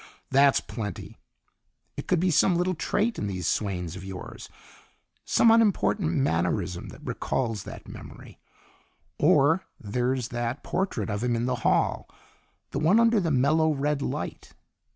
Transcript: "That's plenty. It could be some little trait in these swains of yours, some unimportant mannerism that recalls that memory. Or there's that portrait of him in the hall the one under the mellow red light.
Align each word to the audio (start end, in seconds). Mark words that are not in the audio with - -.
"That's 0.31 0.61
plenty. 0.61 1.15
It 1.95 2.07
could 2.07 2.19
be 2.19 2.31
some 2.31 2.55
little 2.55 2.73
trait 2.73 3.19
in 3.19 3.27
these 3.27 3.45
swains 3.45 3.95
of 3.95 4.03
yours, 4.03 4.49
some 5.25 5.51
unimportant 5.51 6.11
mannerism 6.15 6.87
that 6.89 7.03
recalls 7.05 7.65
that 7.65 7.87
memory. 7.87 8.39
Or 9.19 9.63
there's 9.79 10.29
that 10.29 10.63
portrait 10.63 11.11
of 11.11 11.23
him 11.23 11.35
in 11.35 11.45
the 11.45 11.57
hall 11.61 12.09
the 12.71 12.79
one 12.79 12.99
under 12.99 13.19
the 13.19 13.29
mellow 13.29 13.71
red 13.75 14.01
light. 14.01 14.53